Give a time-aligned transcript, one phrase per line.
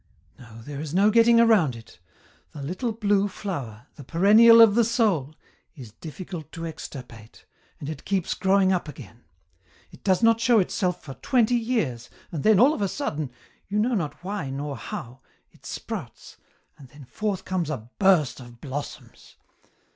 [0.39, 1.99] "No, there is no getting around it.
[2.53, 5.35] The little blue flower, the perennial of the soul,
[5.75, 7.45] is difficult to extirpate,
[7.79, 9.25] and it keeps growing up again.
[9.91, 13.29] It does not show itself for twenty years, and then all of a sudden,
[13.67, 16.37] you know not why nor how, it sprouts,
[16.79, 19.35] and then forth comes a burst of blossoms.